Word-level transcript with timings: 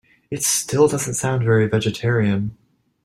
It 0.31 0.41
still 0.43 0.87
doesn’t 0.87 1.13
sound 1.15 1.43
very 1.43 1.67
vegetarian. 1.67 2.57